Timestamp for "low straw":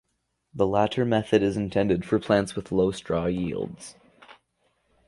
2.71-3.27